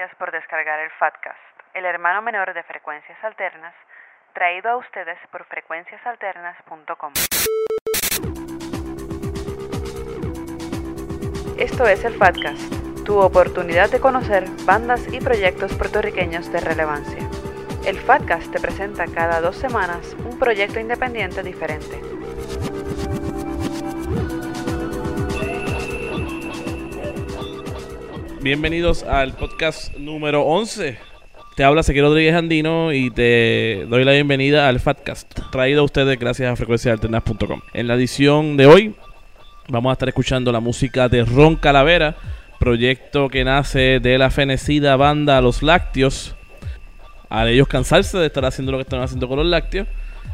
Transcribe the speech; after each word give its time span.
gracias 0.00 0.18
por 0.18 0.32
descargar 0.32 0.80
el 0.80 0.90
Fatcast, 0.92 1.38
el 1.74 1.84
hermano 1.84 2.22
menor 2.22 2.54
de 2.54 2.62
Frecuencias 2.62 3.22
Alternas, 3.22 3.74
traído 4.32 4.70
a 4.70 4.76
ustedes 4.78 5.18
por 5.30 5.44
frecuenciasalternas.com. 5.44 7.12
Esto 11.58 11.86
es 11.86 12.02
el 12.06 12.14
Fatcast, 12.14 13.04
tu 13.04 13.18
oportunidad 13.18 13.90
de 13.90 14.00
conocer 14.00 14.44
bandas 14.64 15.06
y 15.12 15.20
proyectos 15.20 15.76
puertorriqueños 15.76 16.50
de 16.50 16.60
relevancia. 16.60 17.20
El 17.84 17.98
Fatcast 17.98 18.50
te 18.52 18.58
presenta 18.58 19.04
cada 19.04 19.42
dos 19.42 19.56
semanas 19.56 20.14
un 20.14 20.38
proyecto 20.38 20.80
independiente 20.80 21.42
diferente. 21.42 22.19
Bienvenidos 28.42 29.02
al 29.02 29.34
podcast 29.34 29.94
número 29.98 30.46
11. 30.46 30.96
Te 31.56 31.62
habla 31.62 31.82
Sequero 31.82 32.08
Rodríguez 32.08 32.34
Andino 32.34 32.90
y 32.90 33.10
te 33.10 33.84
doy 33.86 34.02
la 34.02 34.12
bienvenida 34.12 34.66
al 34.66 34.80
Fatcast, 34.80 35.38
traído 35.52 35.82
a 35.82 35.84
ustedes 35.84 36.18
gracias 36.18 36.50
a 36.50 36.56
frecuenciaalternas.com. 36.56 37.60
En 37.74 37.86
la 37.86 37.96
edición 37.96 38.56
de 38.56 38.64
hoy 38.64 38.94
vamos 39.68 39.90
a 39.90 39.92
estar 39.92 40.08
escuchando 40.08 40.52
la 40.52 40.60
música 40.60 41.10
de 41.10 41.22
Ron 41.22 41.56
Calavera, 41.56 42.16
proyecto 42.58 43.28
que 43.28 43.44
nace 43.44 44.00
de 44.00 44.16
la 44.16 44.30
fenecida 44.30 44.96
banda 44.96 45.38
Los 45.42 45.62
Lácteos. 45.62 46.34
Al 47.28 47.48
ellos 47.48 47.68
cansarse 47.68 48.16
de 48.16 48.26
estar 48.26 48.46
haciendo 48.46 48.72
lo 48.72 48.78
que 48.78 48.84
están 48.84 49.02
haciendo 49.02 49.28
con 49.28 49.36
los 49.36 49.46
lácteos, 49.46 49.86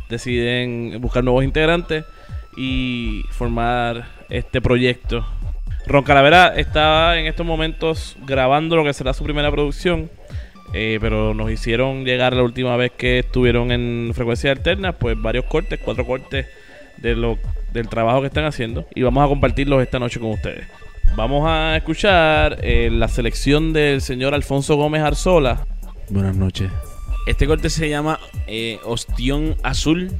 deciden 0.08 1.00
buscar 1.00 1.24
nuevos 1.24 1.42
integrantes 1.42 2.04
y 2.56 3.24
formar 3.32 4.06
este 4.28 4.60
proyecto 4.60 5.26
Ron 5.86 6.02
Calavera 6.02 6.52
está 6.56 7.16
en 7.18 7.26
estos 7.26 7.46
momentos 7.46 8.16
grabando 8.26 8.74
lo 8.74 8.82
que 8.82 8.92
será 8.92 9.14
su 9.14 9.22
primera 9.22 9.52
producción, 9.52 10.10
eh, 10.74 10.98
pero 11.00 11.32
nos 11.32 11.50
hicieron 11.50 12.04
llegar 12.04 12.34
la 12.34 12.42
última 12.42 12.76
vez 12.76 12.90
que 12.90 13.20
estuvieron 13.20 13.70
en 13.70 14.10
frecuencia 14.12 14.50
alterna, 14.50 14.92
pues 14.92 15.20
varios 15.20 15.44
cortes, 15.44 15.78
cuatro 15.82 16.04
cortes 16.04 16.46
de 16.96 17.14
lo, 17.14 17.38
del 17.72 17.88
trabajo 17.88 18.20
que 18.20 18.26
están 18.26 18.46
haciendo 18.46 18.86
y 18.94 19.02
vamos 19.02 19.24
a 19.24 19.28
compartirlos 19.28 19.80
esta 19.80 20.00
noche 20.00 20.18
con 20.18 20.32
ustedes. 20.32 20.66
Vamos 21.14 21.44
a 21.48 21.76
escuchar 21.76 22.58
eh, 22.62 22.90
la 22.90 23.06
selección 23.06 23.72
del 23.72 24.00
señor 24.00 24.34
Alfonso 24.34 24.74
Gómez 24.76 25.02
Arzola. 25.02 25.66
Buenas 26.10 26.36
noches. 26.36 26.70
Este 27.26 27.46
corte 27.46 27.70
se 27.70 27.88
llama 27.88 28.18
eh, 28.48 28.80
Ostión 28.84 29.56
Azul. 29.62 30.10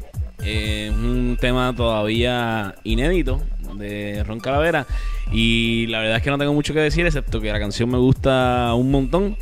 Es 0.44 0.90
un 0.90 1.36
tema 1.40 1.74
todavía 1.76 2.76
inédito 2.84 3.42
de 3.74 4.22
Ron 4.24 4.40
Calavera. 4.40 4.86
Y 5.32 5.86
la 5.88 6.00
verdad 6.00 6.16
es 6.16 6.22
que 6.22 6.30
no 6.30 6.38
tengo 6.38 6.54
mucho 6.54 6.72
que 6.72 6.80
decir, 6.80 7.06
excepto 7.06 7.40
que 7.40 7.52
la 7.52 7.58
canción 7.58 7.90
me 7.90 7.98
gusta 7.98 8.72
un 8.74 8.90
montón. 8.90 9.36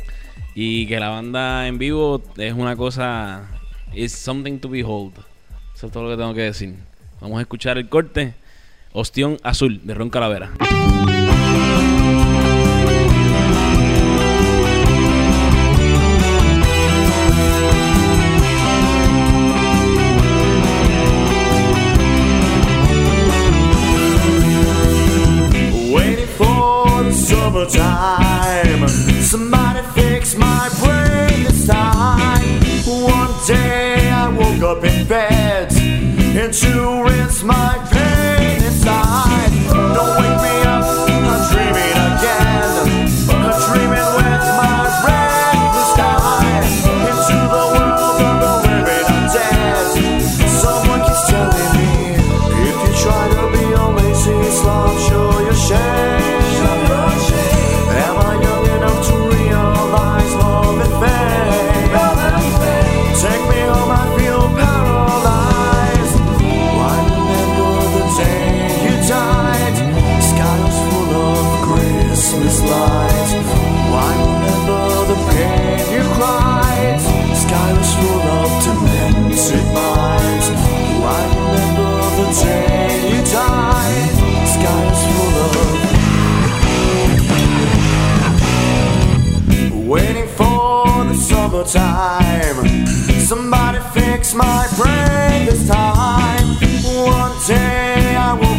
Y 0.53 0.87
que 0.87 0.99
la 0.99 1.09
banda 1.09 1.67
en 1.67 1.77
vivo 1.77 2.21
es 2.37 2.53
una 2.53 2.75
cosa. 2.75 3.49
It's 3.93 4.13
something 4.13 4.59
to 4.59 4.69
behold. 4.69 5.13
Eso 5.75 5.87
es 5.87 5.91
todo 5.91 6.03
lo 6.03 6.09
que 6.09 6.17
tengo 6.17 6.33
que 6.33 6.41
decir. 6.41 6.75
Vamos 7.21 7.39
a 7.39 7.41
escuchar 7.41 7.77
el 7.77 7.89
corte. 7.89 8.33
Ostión 8.93 9.37
Azul 9.43 9.81
de 9.83 9.93
Ron 9.93 10.09
Calavera. 10.09 10.51
Summertime. 27.45 28.87
Somebody 29.21 29.81
fix 29.93 30.35
my 30.35 30.69
brain 30.81 31.43
this 31.43 31.67
time. 31.67 32.61
One 32.85 33.33
day 33.45 34.09
I 34.09 34.29
woke 34.29 34.63
up 34.63 34.83
in 34.83 35.07
bed 35.07 35.71
and 35.73 36.53
to 36.53 37.03
rinse 37.03 37.43
my 37.43 37.85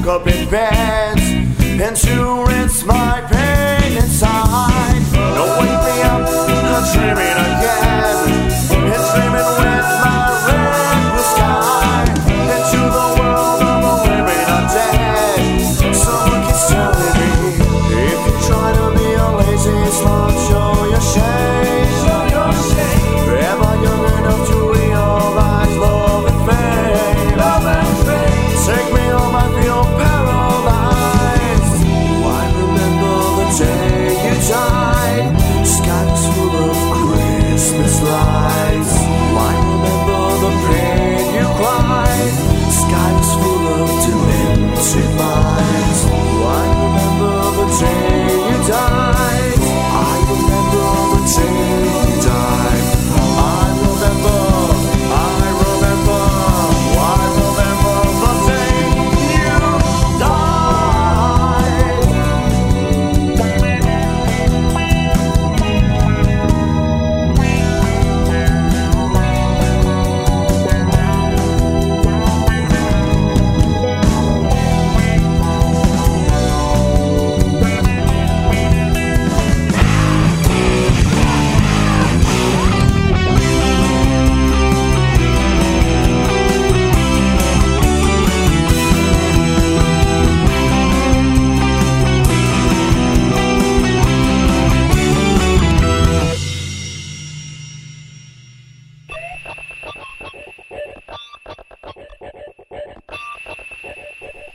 up 0.09 0.27
in 0.29 0.49
to 1.97 2.45
rinse 2.47 2.85
my 2.85 3.26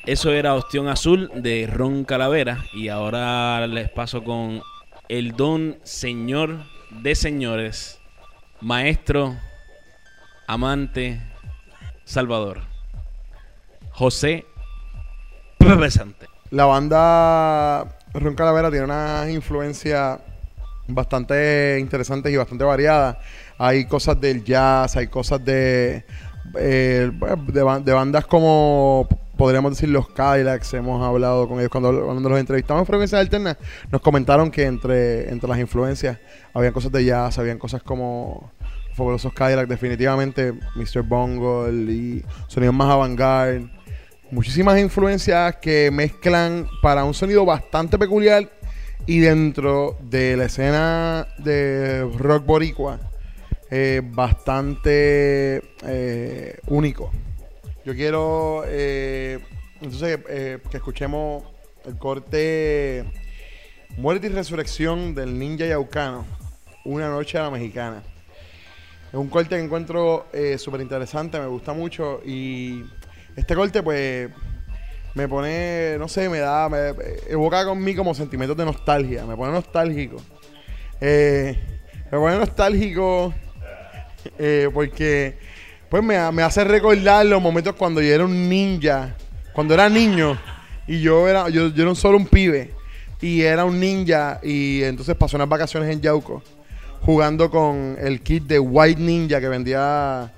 Eso 0.05 0.31
era 0.31 0.55
Ostión 0.55 0.87
Azul 0.87 1.29
de 1.35 1.69
Ron 1.71 2.05
Calavera. 2.05 2.65
Y 2.73 2.87
ahora 2.87 3.67
les 3.67 3.87
paso 3.89 4.23
con 4.23 4.63
el 5.07 5.33
don 5.33 5.77
señor 5.83 6.57
de 6.89 7.13
señores, 7.13 7.99
maestro, 8.61 9.35
amante, 10.47 11.21
salvador. 12.03 12.61
José 13.91 14.45
Pepe 15.59 15.91
Sante. 15.91 16.25
La 16.49 16.65
banda 16.65 17.99
Ron 18.13 18.33
Calavera 18.33 18.71
tiene 18.71 18.85
una 18.85 19.29
influencia 19.29 20.19
bastante 20.87 21.77
interesantes 21.79 22.33
y 22.33 22.37
bastante 22.37 22.63
variadas. 22.63 23.17
Hay 23.59 23.85
cosas 23.85 24.19
del 24.19 24.43
jazz, 24.43 24.97
hay 24.97 25.07
cosas 25.07 25.45
de, 25.45 26.05
eh, 26.57 27.11
de, 27.11 27.81
de 27.83 27.93
bandas 27.93 28.25
como 28.25 29.07
podríamos 29.41 29.71
decir 29.71 29.89
los 29.89 30.07
Cadillacs, 30.07 30.71
hemos 30.75 31.03
hablado 31.03 31.47
con 31.47 31.57
ellos 31.57 31.71
cuando, 31.71 32.05
cuando 32.05 32.29
los 32.29 32.39
entrevistamos 32.39 32.81
en 32.81 32.85
Frecuencias 32.85 33.19
Alternas, 33.21 33.57
nos 33.91 33.99
comentaron 33.99 34.51
que 34.51 34.67
entre, 34.67 35.31
entre 35.31 35.49
las 35.49 35.57
influencias 35.57 36.19
habían 36.53 36.71
cosas 36.71 36.91
de 36.91 37.03
jazz, 37.03 37.39
habían 37.39 37.57
cosas 37.57 37.81
como 37.81 38.51
los 38.89 38.95
fabulosos 38.95 39.33
Cadillacs, 39.33 39.67
definitivamente 39.67 40.53
Mr. 40.75 41.01
Bungle 41.01 41.91
y 41.91 42.23
sonidos 42.45 42.75
más 42.75 42.87
avant-garde 42.91 43.67
muchísimas 44.29 44.79
influencias 44.79 45.55
que 45.55 45.89
mezclan 45.91 46.67
para 46.83 47.03
un 47.03 47.15
sonido 47.15 47.43
bastante 47.43 47.97
peculiar 47.97 48.47
y 49.07 49.21
dentro 49.21 49.97
de 50.03 50.37
la 50.37 50.45
escena 50.45 51.27
de 51.39 52.07
rock 52.15 52.45
boricua 52.45 52.99
eh, 53.71 54.03
bastante 54.05 55.63
eh, 55.83 56.59
único. 56.67 57.09
Yo 57.83 57.95
quiero 57.95 58.63
eh, 58.67 59.39
entonces 59.81 60.19
eh, 60.29 60.59
que 60.69 60.77
escuchemos 60.77 61.43
el 61.83 61.97
corte 61.97 63.03
Muerte 63.97 64.27
y 64.27 64.29
Resurrección 64.29 65.15
del 65.15 65.39
Ninja 65.39 65.65
Yaucano, 65.65 66.23
Una 66.85 67.09
Noche 67.09 67.39
a 67.39 67.43
la 67.43 67.49
Mexicana. 67.49 68.03
Es 69.07 69.15
un 69.15 69.29
corte 69.29 69.55
que 69.55 69.63
encuentro 69.63 70.27
eh, 70.31 70.59
súper 70.59 70.81
interesante, 70.81 71.39
me 71.39 71.47
gusta 71.47 71.73
mucho 71.73 72.21
y 72.23 72.83
este 73.35 73.55
corte 73.55 73.81
pues 73.81 74.29
me 75.15 75.27
pone, 75.27 75.95
no 75.97 76.07
sé, 76.07 76.29
me 76.29 76.37
da, 76.37 76.69
me 76.69 76.93
evoca 77.27 77.65
conmigo 77.65 78.03
como 78.03 78.13
sentimientos 78.13 78.55
de 78.55 78.65
nostalgia, 78.65 79.25
me 79.25 79.35
pone 79.35 79.53
nostálgico. 79.53 80.17
Eh, 81.01 81.57
me 82.11 82.17
pone 82.19 82.37
nostálgico 82.37 83.33
porque 84.71 85.39
pues 85.91 86.01
me, 86.01 86.31
me 86.31 86.41
hace 86.41 86.63
recordar 86.63 87.25
los 87.25 87.41
momentos 87.41 87.75
cuando 87.75 88.01
yo 88.01 88.15
era 88.15 88.23
un 88.23 88.47
ninja, 88.47 89.13
cuando 89.51 89.73
era 89.73 89.89
niño 89.89 90.39
y 90.87 91.01
yo 91.01 91.27
era, 91.27 91.49
yo, 91.49 91.67
yo 91.67 91.83
era 91.83 91.93
solo 91.95 92.17
un 92.17 92.25
pibe 92.25 92.71
y 93.19 93.41
era 93.41 93.65
un 93.65 93.77
ninja 93.77 94.39
y 94.41 94.83
entonces 94.83 95.17
pasé 95.17 95.35
unas 95.35 95.49
vacaciones 95.49 95.89
en 95.89 95.99
Yauco 95.99 96.41
jugando 97.01 97.51
con 97.51 97.97
el 97.99 98.21
kit 98.21 98.43
de 98.43 98.57
White 98.57 99.01
Ninja 99.01 99.41
que 99.41 99.49
vendía 99.49 100.31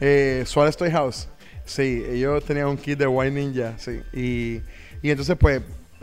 eh, 0.00 0.44
Suárez 0.46 0.76
Toy 0.76 0.92
House. 0.92 1.28
Sí, 1.64 2.04
ellos 2.08 2.44
tenían 2.44 2.68
un 2.68 2.76
kit 2.76 2.96
de 2.96 3.08
White 3.08 3.32
Ninja, 3.32 3.74
sí. 3.78 4.02
Y, 4.12 4.60
y 5.02 5.10
entonces, 5.10 5.36
pues, 5.36 5.60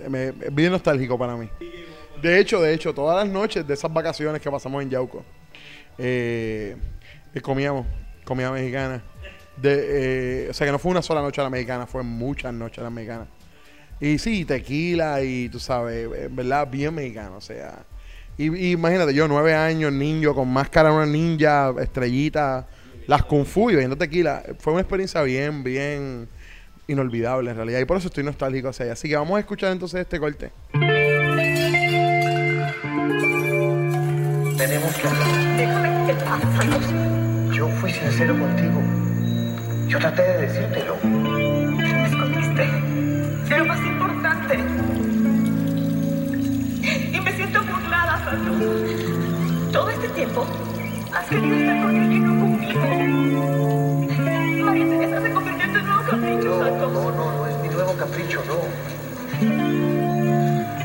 me, 0.10 0.32
bien 0.52 0.74
nostálgico 0.74 1.18
para 1.18 1.38
mí. 1.38 1.50
De 2.22 2.40
hecho, 2.40 2.62
de 2.62 2.74
hecho, 2.74 2.94
todas 2.94 3.24
las 3.24 3.34
noches 3.34 3.66
de 3.66 3.74
esas 3.74 3.94
vacaciones 3.94 4.42
que 4.42 4.52
pasamos 4.52 4.84
en 4.84 4.90
Yauco, 4.90 5.24
eh, 5.98 6.76
eh, 7.34 7.42
comíamos 7.42 7.86
comida 8.28 8.52
mexicana. 8.52 9.02
De, 9.56 10.46
eh, 10.46 10.50
o 10.52 10.54
sea, 10.54 10.68
que 10.68 10.72
no 10.72 10.78
fue 10.78 10.92
una 10.92 11.02
sola 11.02 11.22
noche 11.22 11.42
a 11.42 11.46
la 11.46 11.50
mexicana, 11.50 11.88
fue 11.88 12.04
muchas 12.04 12.54
noches 12.54 12.78
a 12.80 12.84
la 12.84 12.92
mexicana. 12.92 13.26
Y 14.00 14.20
sí, 14.20 14.46
tequila 14.46 15.24
y 15.24 15.50
tú 15.50 15.60
sabes, 15.60 16.08
en 16.16 16.36
verdad, 16.36 16.68
bien 16.70 16.94
mexicano, 16.94 17.38
o 17.38 17.42
sea. 17.42 17.80
Y, 18.38 18.56
y 18.56 18.74
imagínate, 18.74 19.16
yo 19.16 19.28
nueve 19.28 19.56
años, 19.56 19.92
niño, 19.92 20.36
con 20.36 20.48
máscara, 20.48 20.94
una 20.94 21.08
ninja, 21.08 21.74
estrellita, 21.82 22.68
las 23.08 23.24
kung 23.24 23.46
fu 23.46 23.72
y 23.72 23.74
bebiendo 23.74 23.98
tequila. 23.98 24.44
Fue 24.60 24.74
una 24.74 24.84
experiencia 24.84 25.24
bien, 25.24 25.64
bien 25.64 26.30
inolvidable 26.88 27.50
en 27.50 27.58
realidad. 27.58 27.80
Y 27.80 27.86
por 27.86 27.98
eso 27.98 28.10
estoy 28.10 28.24
nostálgico 28.24 28.70
hacia 28.70 28.84
allá. 28.84 28.94
Así 28.94 29.10
que 29.10 29.16
vamos 29.16 29.38
a 29.38 29.40
escuchar 29.40 29.72
entonces 29.72 30.02
este 30.02 30.20
corte. 30.20 30.52
Tenemos 34.58 34.96
que 34.96 35.08
hablar. 35.08 35.28
Yo 37.58 37.68
fui 37.82 37.92
sincero 37.92 38.38
contigo. 38.38 38.80
Yo 39.88 39.98
traté 39.98 40.22
de 40.22 40.38
decírtelo. 40.46 40.96
Me 41.04 42.06
escondiste 42.06 42.68
de 43.50 43.58
lo 43.58 43.66
más 43.66 43.80
importante. 43.80 44.60
Y 47.12 47.20
me 47.20 47.32
siento 47.36 47.60
burlada, 47.64 48.22
Carlos. 48.26 48.58
Todo 49.74 49.90
este 49.90 50.08
tiempo 50.10 50.46
has 51.12 51.26
querido 51.26 51.56
estar 51.56 51.82
con 51.82 51.96
alguien 52.00 52.24
no 52.26 52.40
conmigo. 52.42 54.06
María 54.64 54.86
Teresa 54.86 55.22
se 55.22 55.32
convirtió 55.32 55.66
en 55.66 55.74
tu 55.74 55.80
nuevo 55.82 56.04
capricho, 56.04 56.50
No, 56.50 56.64
Santos. 56.64 56.94
no, 56.94 57.12
no, 57.12 57.32
no 57.38 57.48
es 57.48 57.58
mi 57.64 57.70
nuevo 57.70 57.94
capricho, 57.94 58.44
no. 58.46 58.58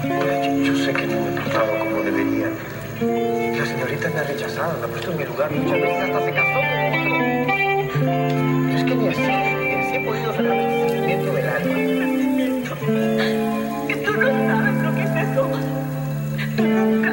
Yo, 0.09 0.65
yo 0.65 0.85
sé 0.87 0.93
que 0.95 1.07
no 1.07 1.21
me 1.21 1.29
he 1.29 1.33
portado 1.39 1.79
como 1.81 2.03
debería. 2.03 2.49
Señorita 4.03 4.21
me 4.21 4.21
ha 4.21 4.35
rechazado, 4.35 4.79
me 4.79 4.85
ha 4.85 4.89
puesto 4.89 5.13
en 5.13 5.19
mi 5.19 5.25
lugar 5.25 5.51
muchas 5.53 5.81
veces, 5.81 6.03
hasta 6.03 6.25
se 6.25 6.33
casó 6.33 6.61
con 6.61 6.83
otro. 6.93 7.15
Pero 8.67 8.79
es 8.79 8.85
que 8.85 8.95
ni 8.97 9.09
así, 9.09 9.21
ni 9.21 9.75
así 9.75 9.95
he 9.95 10.01
podido 10.05 10.33
sacar 10.35 10.57
este 10.57 10.89
sentimiento 10.89 11.33
del 11.33 11.49
alma. 11.49 11.73
Sentimiento. 11.73 12.75
Que 13.87 13.97
tú 13.97 14.13
no 14.13 14.27
sabes 14.27 14.75
lo 14.83 14.95
que 14.95 15.03
es 15.03 15.11
eso. 15.31 15.43
Tú 16.57 16.63
nunca 16.63 17.11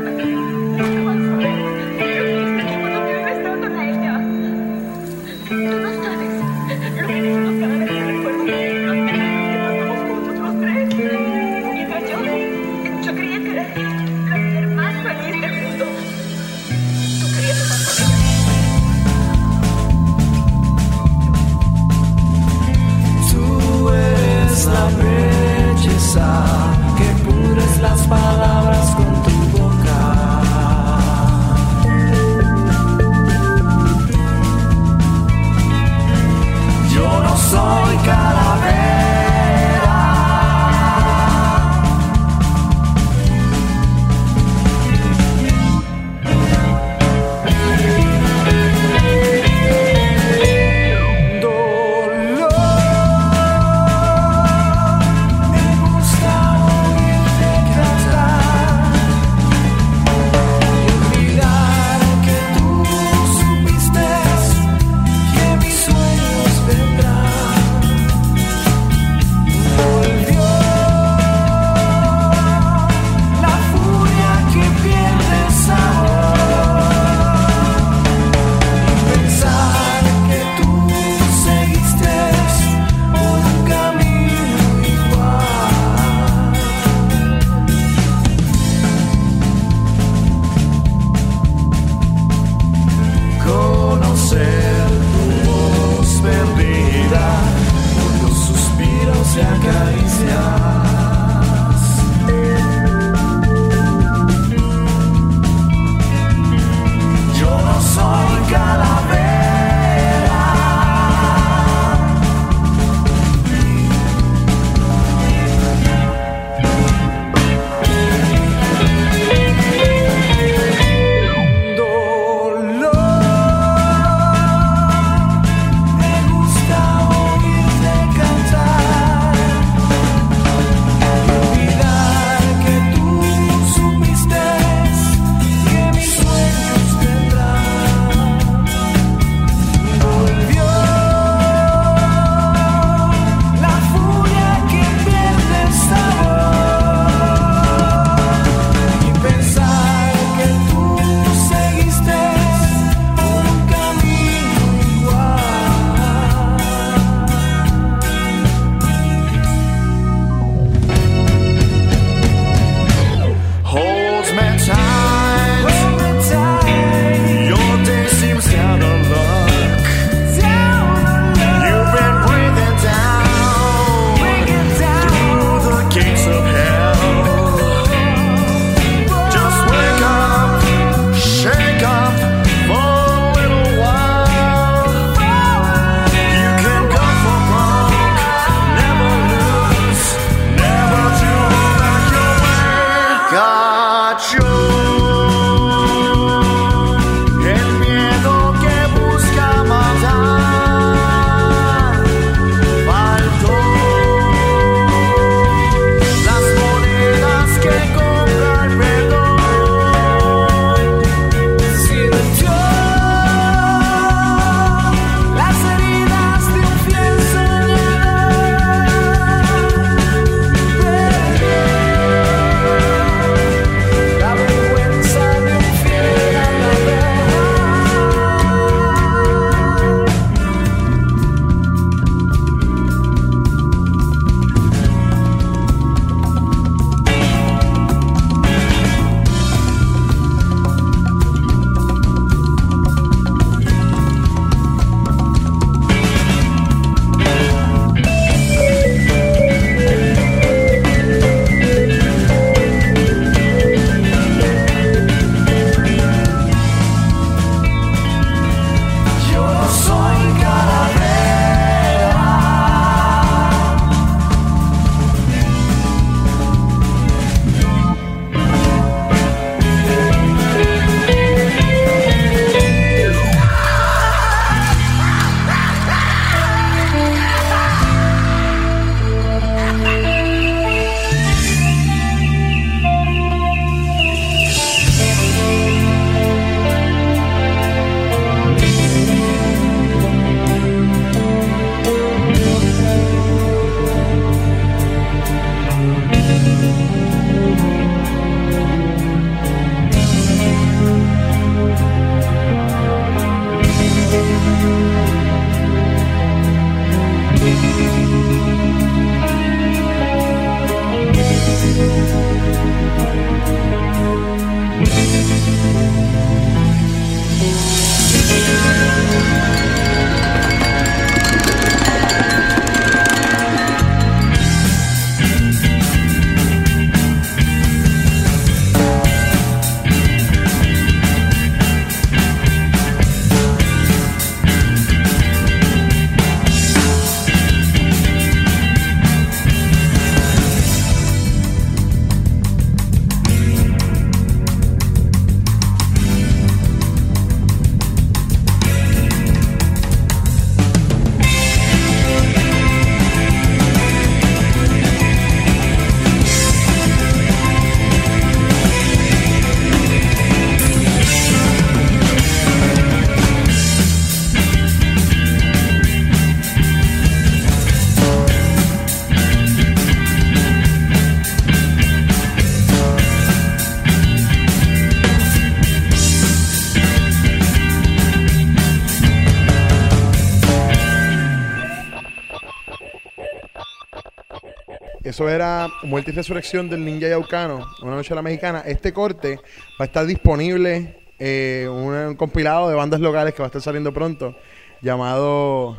Eso 385.19 385.27
era 385.27 385.67
Muerte 385.83 386.11
y 386.11 386.13
Resurrección 386.13 386.69
del 386.69 386.85
Ninja 386.85 387.09
Yaucano, 387.09 387.67
Una 387.81 387.95
Noche 387.95 388.13
a 388.13 388.15
la 388.15 388.21
Mexicana. 388.21 388.63
Este 388.65 388.93
corte 388.93 389.35
va 389.77 389.83
a 389.83 389.83
estar 389.83 390.05
disponible, 390.05 391.01
eh, 391.19 391.67
un, 391.69 392.15
compilado 392.15 392.69
de 392.69 392.75
bandas 392.75 393.01
locales 393.01 393.33
que 393.33 393.39
va 393.41 393.47
a 393.47 393.49
estar 393.49 393.61
saliendo 393.61 393.93
pronto, 393.93 394.37
llamado 394.81 395.77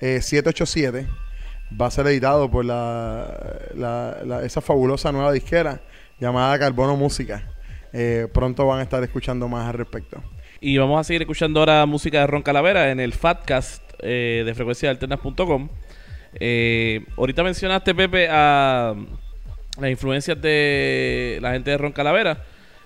eh, 0.00 0.20
787. 0.20 1.06
Va 1.80 1.86
a 1.86 1.90
ser 1.92 2.08
editado 2.08 2.50
por 2.50 2.64
la- 2.64 4.40
esa 4.42 4.60
fabulosa 4.60 5.12
nueva 5.12 5.30
disquera 5.30 5.82
llamada 6.18 6.58
Carbono 6.58 6.96
Música. 6.96 7.48
Eh, 7.92 8.26
pronto 8.34 8.66
van 8.66 8.80
a 8.80 8.82
estar 8.82 9.00
escuchando 9.04 9.46
más 9.46 9.68
al 9.68 9.74
respecto. 9.74 10.20
Y 10.60 10.76
vamos 10.76 10.98
a 10.98 11.04
seguir 11.04 11.22
escuchando 11.22 11.60
ahora 11.60 11.86
música 11.86 12.18
de 12.18 12.26
Ron 12.26 12.42
Calavera 12.42 12.90
en 12.90 12.98
el 12.98 13.12
Fatcast 13.12 13.84
eh, 14.00 14.42
de 14.44 14.54
frecuenciaalternas.com. 14.56 15.68
Eh, 16.38 17.04
ahorita 17.16 17.42
mencionaste, 17.42 17.94
Pepe, 17.94 18.28
a 18.30 18.94
las 19.80 19.90
influencias 19.90 20.40
de 20.40 21.38
la 21.40 21.52
gente 21.52 21.70
de 21.70 21.78
Ron 21.78 21.92
Calavera. 21.92 22.44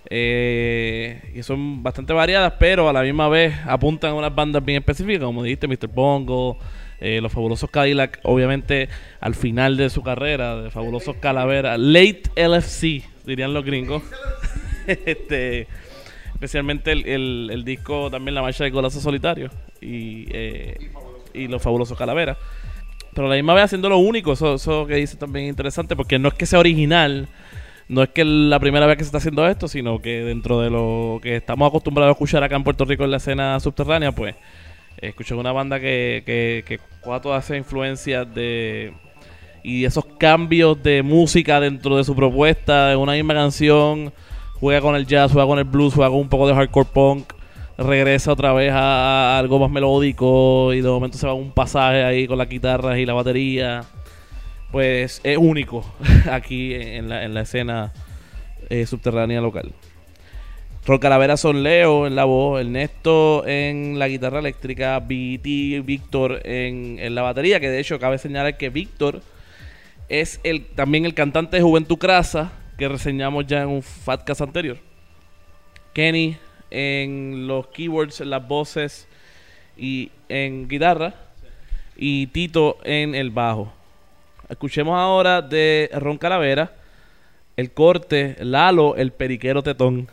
eh, 0.08 1.32
y 1.34 1.42
son 1.42 1.82
bastante 1.82 2.12
variadas, 2.12 2.54
pero 2.58 2.88
a 2.88 2.92
la 2.92 3.02
misma 3.02 3.28
vez 3.28 3.54
apuntan 3.66 4.10
a 4.10 4.14
unas 4.14 4.34
bandas 4.34 4.64
bien 4.64 4.78
específicas, 4.78 5.24
como 5.24 5.42
dijiste, 5.42 5.68
Mr. 5.68 5.88
Bongo, 5.88 6.58
eh, 7.00 7.20
los 7.20 7.32
fabulosos 7.32 7.70
Cadillac, 7.70 8.20
obviamente 8.24 8.88
al 9.20 9.34
final 9.34 9.76
de 9.76 9.88
su 9.88 10.02
carrera, 10.02 10.56
de 10.56 10.70
fabulosos 10.70 11.16
Calavera, 11.16 11.78
late 11.78 12.22
LFC, 12.36 13.02
dirían 13.24 13.54
los 13.54 13.64
gringos. 13.64 14.02
este, 14.86 15.66
especialmente 16.34 16.92
el, 16.92 17.62
disco 17.64 18.10
también 18.10 18.34
La 18.34 18.42
Marcha 18.42 18.64
del 18.64 18.72
Golazo 18.72 19.00
Solitario 19.00 19.50
y, 19.80 20.26
eh, 20.30 20.90
y 21.32 21.48
los 21.48 21.62
fabulosos 21.62 21.96
Calaveras. 21.96 22.36
Pero 23.14 23.28
la 23.28 23.34
misma 23.34 23.54
vez 23.54 23.64
haciendo 23.64 23.88
lo 23.88 23.98
único, 23.98 24.32
eso, 24.32 24.54
eso 24.54 24.86
que 24.86 24.94
dice 24.94 25.16
también 25.16 25.46
interesante, 25.46 25.96
porque 25.96 26.18
no 26.18 26.28
es 26.28 26.34
que 26.34 26.46
sea 26.46 26.58
original, 26.58 27.28
no 27.88 28.02
es 28.02 28.10
que 28.10 28.24
la 28.24 28.60
primera 28.60 28.86
vez 28.86 28.96
que 28.96 29.04
se 29.04 29.08
está 29.08 29.18
haciendo 29.18 29.46
esto, 29.48 29.66
sino 29.66 30.00
que 30.00 30.22
dentro 30.22 30.60
de 30.60 30.70
lo 30.70 31.18
que 31.22 31.36
estamos 31.36 31.68
acostumbrados 31.68 32.10
a 32.10 32.12
escuchar 32.12 32.42
acá 32.44 32.56
en 32.56 32.64
Puerto 32.64 32.84
Rico 32.84 33.04
en 33.04 33.10
la 33.10 33.16
escena 33.16 33.58
subterránea, 33.58 34.12
pues 34.12 34.36
escuché 34.98 35.34
una 35.34 35.52
banda 35.52 35.80
que, 35.80 36.22
que, 36.24 36.62
que 36.66 36.78
coja 37.02 37.20
todas 37.20 37.44
esas 37.44 37.56
influencias 37.56 38.32
de 38.32 38.92
y 39.62 39.84
esos 39.84 40.04
cambios 40.18 40.82
de 40.82 41.02
música 41.02 41.60
dentro 41.60 41.96
de 41.96 42.04
su 42.04 42.14
propuesta, 42.14 42.88
de 42.88 42.96
una 42.96 43.12
misma 43.12 43.34
canción, 43.34 44.12
juega 44.54 44.80
con 44.80 44.94
el 44.94 45.06
jazz, 45.06 45.32
juega 45.32 45.46
con 45.46 45.58
el 45.58 45.64
blues, 45.64 45.94
juega 45.94 46.10
con 46.10 46.20
un 46.20 46.28
poco 46.28 46.46
de 46.48 46.54
hardcore 46.54 46.88
punk, 46.92 47.32
regresa 47.80 48.32
otra 48.32 48.52
vez 48.52 48.72
a, 48.72 49.38
algo 49.38 49.58
más 49.58 49.70
melódico 49.70 50.72
y 50.74 50.82
de 50.82 50.88
momento 50.88 51.16
se 51.16 51.26
va 51.26 51.32
un 51.32 51.52
pasaje 51.52 52.04
ahí 52.04 52.26
con 52.26 52.38
las 52.38 52.48
guitarras 52.48 52.98
y 52.98 53.06
la 53.06 53.14
batería. 53.14 53.84
Pues 54.70 55.20
es 55.24 55.36
único 55.36 55.84
aquí 56.30 56.74
en 56.74 57.08
la, 57.08 57.24
en 57.24 57.34
la 57.34 57.40
escena 57.40 57.92
eh, 58.68 58.86
subterránea 58.86 59.40
local. 59.40 59.72
Ron 60.86 60.98
Calavera 60.98 61.36
son 61.36 61.62
Leo 61.62 62.06
en 62.06 62.14
la 62.14 62.24
voz, 62.24 62.60
Ernesto 62.60 63.46
en 63.46 63.98
la 63.98 64.08
guitarra 64.08 64.38
eléctrica, 64.38 64.98
BT 64.98 65.84
Víctor 65.84 66.40
en, 66.44 66.98
en 66.98 67.14
la 67.14 67.22
batería, 67.22 67.60
que 67.60 67.68
de 67.68 67.80
hecho 67.80 67.98
cabe 67.98 68.18
señalar 68.18 68.56
que 68.56 68.70
Víctor 68.70 69.22
es 70.08 70.40
el, 70.42 70.66
también 70.66 71.04
el 71.04 71.14
cantante 71.14 71.56
de 71.56 71.62
Juventud 71.62 71.98
Crasa 71.98 72.52
que 72.78 72.88
reseñamos 72.88 73.46
ya 73.46 73.62
en 73.62 73.68
un 73.68 73.82
Fatcast 73.82 74.40
anterior. 74.40 74.78
Kenny 75.92 76.36
en 76.70 77.46
los 77.46 77.68
keyboards, 77.68 78.20
en 78.20 78.30
las 78.30 78.46
voces 78.46 79.08
y 79.76 80.10
en 80.28 80.68
guitarra. 80.68 81.14
Y 81.96 82.28
Tito 82.28 82.78
en 82.82 83.14
el 83.14 83.30
bajo. 83.30 83.72
Escuchemos 84.48 84.96
ahora 84.96 85.42
de 85.42 85.90
Ron 85.92 86.18
Calavera 86.18 86.72
el 87.60 87.72
corte 87.72 88.36
Lalo, 88.40 88.96
el 88.96 89.12
periquero 89.12 89.62
tetón. 89.62 90.08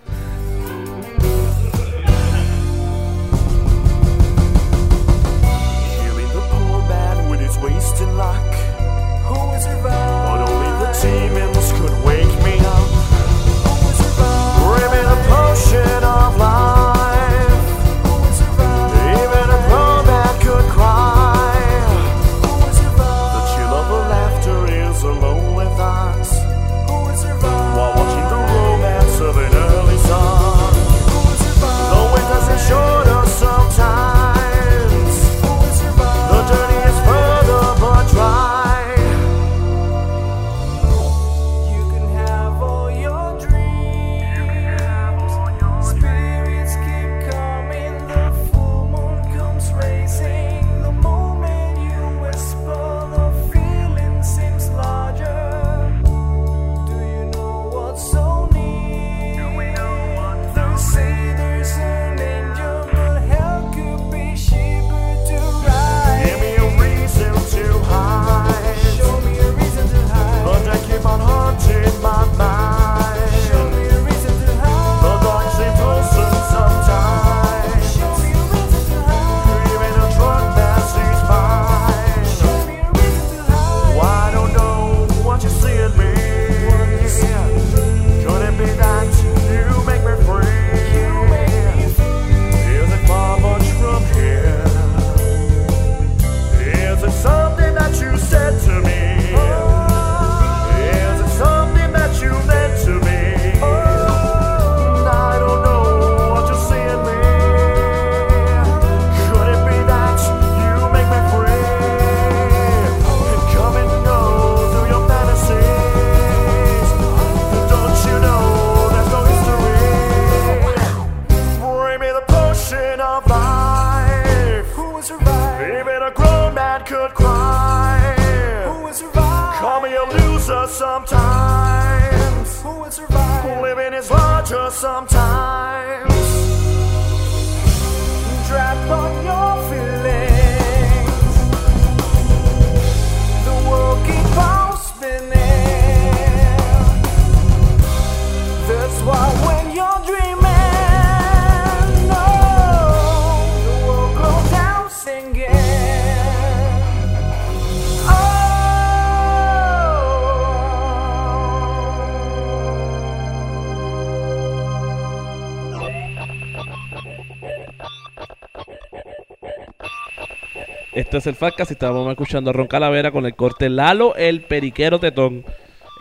Este 171.07 171.19
es 171.19 171.27
el 171.27 171.35
Fatcast 171.35 171.71
y 171.71 171.75
estábamos 171.75 172.09
escuchando 172.11 172.49
a 172.49 172.53
Ron 172.53 172.67
Calavera 172.67 173.11
con 173.11 173.25
el 173.25 173.33
corte 173.33 173.69
Lalo, 173.69 174.13
el 174.17 174.41
periquero 174.41 174.99
tetón. 174.99 175.45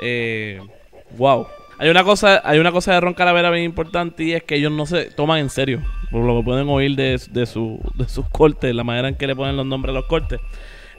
Eh, 0.00 0.58
wow. 1.16 1.46
Hay 1.78 1.90
una 1.90 2.02
cosa, 2.02 2.42
hay 2.44 2.58
una 2.58 2.72
cosa 2.72 2.94
de 2.94 3.00
Ron 3.00 3.14
Calavera 3.14 3.50
bien 3.50 3.62
importante 3.64 4.24
y 4.24 4.32
es 4.32 4.42
que 4.42 4.56
ellos 4.56 4.72
no 4.72 4.84
se 4.84 5.04
toman 5.12 5.38
en 5.38 5.48
serio. 5.48 5.80
Por 6.10 6.24
lo 6.24 6.36
que 6.38 6.44
pueden 6.44 6.68
oír 6.68 6.96
de, 6.96 7.20
de, 7.30 7.46
su, 7.46 7.78
de 7.94 8.08
sus 8.08 8.28
cortes, 8.30 8.74
la 8.74 8.82
manera 8.82 9.06
en 9.08 9.14
que 9.14 9.28
le 9.28 9.36
ponen 9.36 9.56
los 9.56 9.64
nombres 9.64 9.90
a 9.94 9.94
los 10.00 10.06
cortes. 10.06 10.40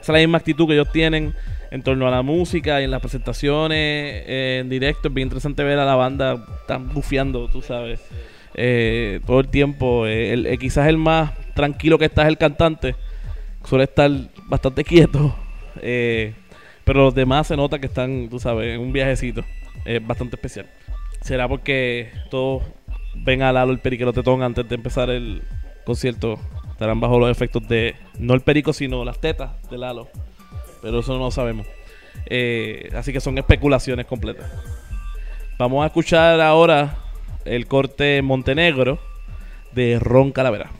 es 0.00 0.08
la 0.08 0.18
misma 0.20 0.38
actitud 0.38 0.66
que 0.66 0.72
ellos 0.72 0.90
tienen 0.90 1.34
en 1.70 1.82
torno 1.82 2.08
a 2.08 2.10
la 2.10 2.22
música 2.22 2.80
y 2.80 2.84
en 2.84 2.90
las 2.90 3.02
presentaciones 3.02 3.76
eh, 4.26 4.58
en 4.62 4.70
directo. 4.70 5.08
Es 5.08 5.14
bien 5.14 5.26
interesante 5.26 5.62
ver 5.64 5.78
a 5.78 5.84
la 5.84 5.96
banda 5.96 6.42
tan 6.66 6.88
bufiando, 6.94 7.46
tú 7.48 7.60
sabes, 7.60 8.00
eh, 8.54 9.20
todo 9.26 9.40
el 9.40 9.48
tiempo. 9.48 10.06
Eh, 10.06 10.32
el- 10.32 10.46
eh, 10.46 10.56
quizás 10.56 10.88
el 10.88 10.96
más 10.96 11.32
tranquilo 11.54 11.98
que 11.98 12.06
está 12.06 12.22
es 12.22 12.28
el 12.28 12.38
cantante. 12.38 12.94
Suele 13.64 13.84
estar 13.84 14.10
bastante 14.46 14.84
quieto. 14.84 15.34
eh, 15.82 16.34
pero 16.84 17.04
los 17.04 17.14
demás 17.14 17.46
se 17.46 17.56
nota 17.56 17.78
que 17.78 17.86
están, 17.86 18.28
tú 18.30 18.38
sabes, 18.40 18.74
en 18.74 18.80
un 18.80 18.92
viajecito. 18.92 19.44
Es 19.84 20.04
bastante 20.06 20.36
especial. 20.36 20.66
¿Será 21.20 21.46
porque 21.46 22.10
todos 22.30 22.62
ven 23.14 23.42
a 23.42 23.52
Lalo 23.52 23.72
el 23.72 23.78
periquero 23.78 24.12
tetón 24.12 24.42
antes 24.42 24.66
de 24.66 24.74
empezar 24.74 25.10
el 25.10 25.42
concierto? 25.84 26.38
Estarán 26.70 26.98
bajo 26.98 27.18
los 27.18 27.30
efectos 27.30 27.68
de, 27.68 27.94
no 28.18 28.32
el 28.32 28.40
perico, 28.40 28.72
sino 28.72 29.04
las 29.04 29.20
tetas 29.20 29.50
de 29.68 29.76
Lalo. 29.76 30.08
Pero 30.80 31.00
eso 31.00 31.12
no 31.12 31.18
lo 31.18 31.30
sabemos. 31.30 31.66
Eh, 32.26 32.88
así 32.94 33.12
que 33.12 33.20
son 33.20 33.36
especulaciones 33.36 34.06
completas. 34.06 34.50
Vamos 35.58 35.82
a 35.82 35.88
escuchar 35.88 36.40
ahora 36.40 36.96
el 37.44 37.66
corte 37.66 38.22
Montenegro 38.22 38.98
de 39.72 39.98
Ron 39.98 40.32
Calavera. 40.32 40.70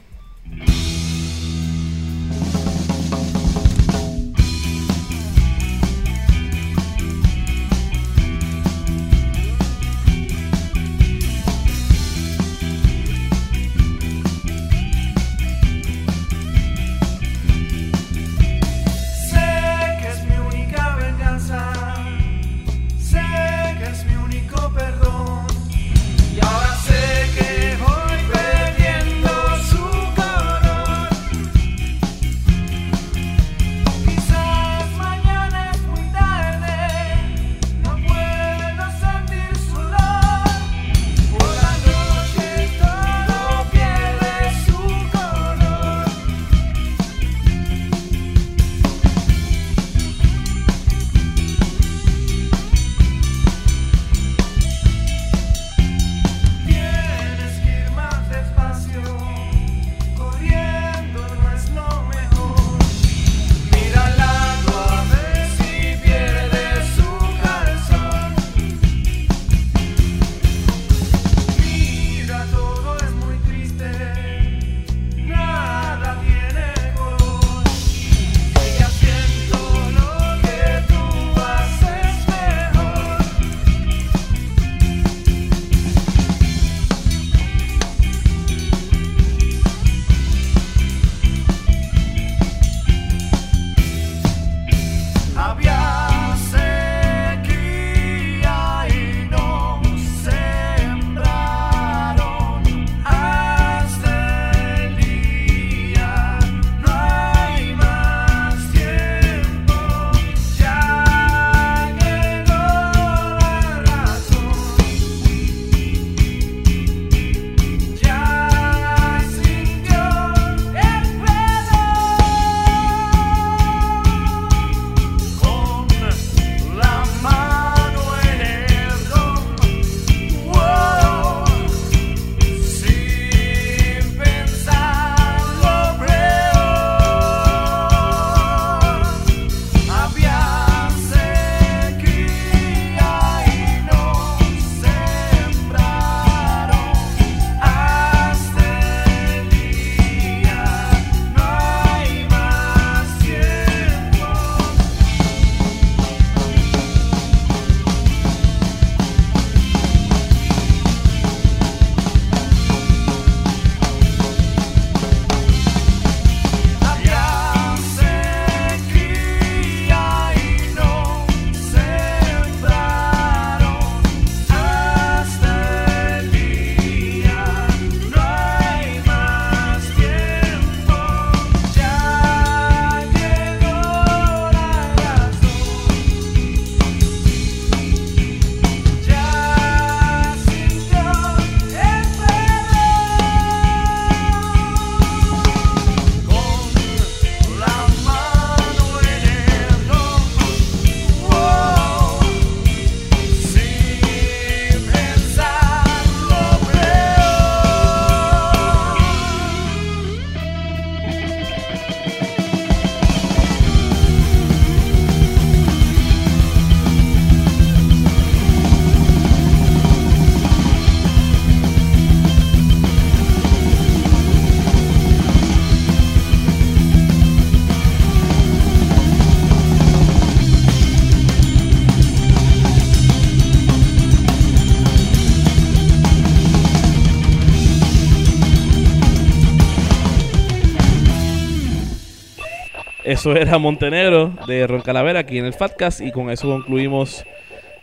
Eso 243.19 243.35
era 243.35 243.57
Montenegro 243.57 244.33
de 244.47 244.65
Ron 244.65 244.79
Calavera 244.79 245.19
aquí 245.19 245.39
en 245.39 245.45
el 245.45 245.53
Fatcast 245.53 245.99
y 245.99 246.09
con 246.09 246.29
eso 246.29 246.47
concluimos 246.47 247.25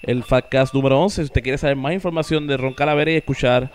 el 0.02 0.24
Fatcast 0.24 0.72
número 0.72 0.98
11. 0.98 1.14
Si 1.14 1.22
usted 1.24 1.42
quiere 1.42 1.58
saber 1.58 1.76
más 1.76 1.92
información 1.92 2.46
de 2.46 2.56
Ron 2.56 2.72
Calavera 2.72 3.10
y 3.10 3.16
escuchar 3.16 3.70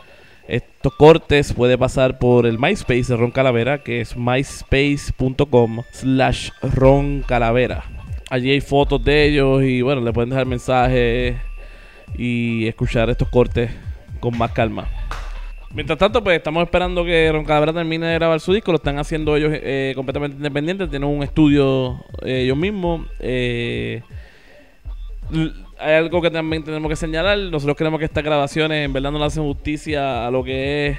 estos 0.48 0.92
cortes, 0.96 1.54
puede 1.54 1.78
pasar 1.78 2.18
por 2.18 2.48
el 2.48 2.58
MySpace 2.58 3.04
de 3.04 3.16
Ron 3.16 3.30
Calavera, 3.30 3.84
que 3.84 4.02
es 4.02 4.18
myspace.com 4.18 5.84
slash 5.92 6.50
Ron 6.64 7.24
Calavera. 7.28 7.84
Allí 8.32 8.50
hay 8.50 8.62
fotos 8.62 9.04
de 9.04 9.26
ellos 9.26 9.62
y 9.62 9.84
bueno, 9.84 10.02
le 10.02 10.12
pueden 10.12 10.32
dejar 10.32 10.48
mensajes 10.48 11.36
y 12.18 12.68
escuchar 12.68 13.12
estos 13.12 13.30
cortes 13.30 13.70
con 14.20 14.36
más 14.36 14.52
calma. 14.52 14.88
Mientras 15.74 15.98
tanto, 15.98 16.22
pues 16.22 16.38
estamos 16.38 16.64
esperando 16.64 17.06
que 17.06 17.32
Ron 17.32 17.46
Calavera 17.46 17.72
termine 17.74 18.06
de 18.08 18.14
grabar 18.16 18.40
su 18.42 18.52
disco. 18.54 18.72
Lo 18.72 18.78
están 18.78 18.98
haciendo 19.00 19.38
ellos 19.38 19.52
eh, 19.54 19.94
completamente 19.96 20.36
independientes. 20.36 20.90
Tienen 20.90 21.08
un 21.08 21.24
estudio 21.24 22.04
eh, 22.24 22.42
ellos 22.44 22.58
mismos. 22.58 23.08
Eh, 23.20 24.02
hay 25.80 25.94
algo 25.94 26.22
que 26.22 26.30
también 26.30 26.64
tenemos 26.64 26.90
que 26.90 26.98
señalar. 26.98 27.38
Nosotros 27.38 27.78
creemos 27.78 28.00
que 28.00 28.06
estas 28.06 28.24
grabaciones 28.24 28.84
en 28.84 28.92
verdad 28.92 29.12
no 29.12 29.20
le 29.20 29.26
hacen 29.26 29.44
justicia 29.44 30.28
a 30.28 30.32
lo 30.32 30.44
que 30.44 30.88
es 30.88 30.98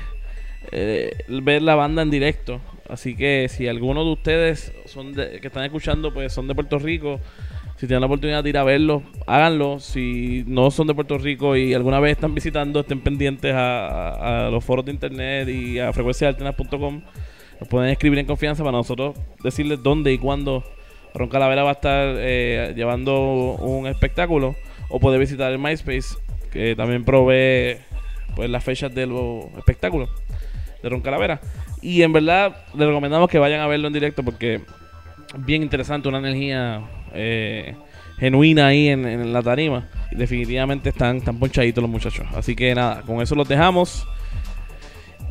eh, 0.73 1.13
ver 1.29 1.61
la 1.61 1.75
banda 1.75 2.01
en 2.01 2.11
directo. 2.11 2.61
Así 2.89 3.15
que 3.15 3.49
si 3.51 3.69
alguno 3.69 4.05
de 4.05 4.11
ustedes 4.13 4.73
son 4.87 5.13
de- 5.13 5.39
que 5.41 5.49
están 5.49 5.65
escuchando, 5.65 6.15
pues 6.15 6.33
son 6.33 6.49
de 6.49 6.55
Puerto 6.55 6.79
Rico, 6.79 7.21
si 7.83 7.89
tienen 7.89 8.03
la 8.03 8.07
oportunidad 8.07 8.45
de 8.45 8.51
ir 8.51 8.59
a 8.59 8.63
verlo, 8.63 9.03
háganlo. 9.27 9.81
Si 9.81 10.45
no 10.47 10.71
son 10.71 10.87
de 10.87 10.95
Puerto 10.95 11.19
Rico 11.19 11.57
y 11.57 11.75
alguna 11.75 11.99
vez 11.99 12.13
están 12.13 12.33
visitando, 12.33 12.79
estén 12.79 13.01
pendientes 13.01 13.53
a, 13.57 14.51
los 14.53 14.65
foros 14.65 14.85
de 14.85 14.93
internet 14.93 15.49
y 15.49 15.81
a 15.81 15.93
frecuenciaalternas.com. 15.93 17.03
Nos 17.59 17.69
pueden 17.69 17.91
escribir 17.91 18.21
en 18.21 18.27
confianza 18.27 18.63
para 18.63 18.77
nosotros 18.77 19.17
decirles 19.43 19.83
dónde 19.83 20.13
y 20.13 20.19
cuándo 20.19 20.63
Ron 21.13 21.29
Calavera 21.29 21.65
va 21.65 21.71
a 21.71 21.73
estar 21.73 22.15
eh, 22.19 22.73
llevando 22.77 23.55
un 23.55 23.89
espectáculo. 23.89 24.55
O 24.89 25.01
puede 25.01 25.19
visitar 25.19 25.51
el 25.51 25.59
MySpace, 25.59 26.17
que 26.53 26.77
también 26.77 27.05
provee 27.05 27.79
pues 28.37 28.49
las 28.49 28.63
fechas 28.63 28.95
de 28.95 29.07
los 29.09 29.47
espectáculos 29.59 30.09
de 30.85 30.89
Ron 30.89 31.01
Calavera. 31.01 31.41
Y 31.81 32.03
en 32.03 32.13
verdad 32.13 32.65
les 32.77 32.87
recomendamos 32.87 33.29
que 33.29 33.41
vayan 33.41 33.61
a 33.61 33.67
verlo 33.67 33.89
en 33.89 33.93
directo 33.93 34.23
porque 34.23 34.61
bien 35.39 35.65
interesante, 35.65 36.09
una 36.09 36.19
energía 36.19 36.81
eh, 37.15 37.75
genuina 38.19 38.69
ahí 38.69 38.89
en, 38.89 39.07
en 39.07 39.33
la 39.33 39.43
tarima. 39.43 39.89
Definitivamente 40.11 40.91
están, 40.91 41.19
están 41.19 41.39
ponchaditos 41.39 41.83
los 41.83 41.91
muchachos. 41.91 42.27
Así 42.35 42.55
que 42.55 42.75
nada, 42.75 43.03
con 43.03 43.21
eso 43.21 43.35
los 43.35 43.49
dejamos. 43.49 44.07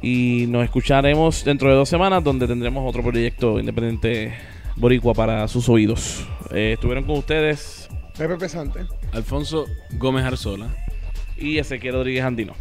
Y 0.02 0.46
nos 0.50 0.64
escucharemos 0.64 1.44
dentro 1.46 1.70
de 1.70 1.76
dos 1.76 1.88
semanas 1.88 2.24
donde 2.24 2.48
tendremos 2.48 2.88
otro 2.90 3.04
proyecto 3.04 3.60
independiente 3.60 4.34
boricua 4.76 5.14
para 5.14 5.48
sus 5.48 5.70
oídos. 5.70 6.28
Eh, 6.52 6.72
estuvieron 6.74 7.04
con 7.04 7.18
ustedes 7.18 7.88
Pepe 8.18 8.36
Pesante. 8.38 8.86
Alfonso 9.14 9.66
Gómez 10.00 10.26
Arzola. 10.26 10.68
y 11.38 11.58
Ezequiel 11.58 11.94
Rodríguez 11.94 12.24
Andino. 12.24 12.54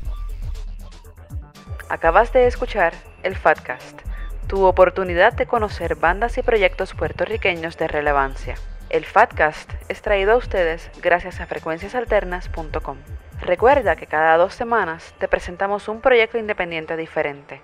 Acabas 1.89 2.33
de 2.33 2.47
escuchar 2.47 2.93
el 3.23 3.37
Fatcast, 3.37 4.01
tu 4.47 4.65
oportunidad 4.65 5.33
de 5.33 5.47
conocer 5.47 5.97
bandas 5.97 6.39
y 6.39 6.43
proyectos 6.43 6.95
puertorriqueños 6.95 7.77
de 7.79 7.89
relevancia. 7.89 8.55
El 8.91 9.05
Fatcast 9.05 9.71
es 9.89 10.03
traído 10.03 10.33
a 10.33 10.37
ustedes 10.37 10.91
gracias 11.01 11.41
a 11.41 11.47
frecuenciasalternas.com. 11.47 12.97
Recuerda 13.41 13.95
que 13.95 14.09
cada 14.09 14.37
dos 14.37 14.55
semanas 14.55 15.15
te 15.21 15.29
presentamos 15.29 15.87
un 15.87 16.01
proyecto 16.01 16.39
independiente 16.39 16.97
diferente. 16.97 17.63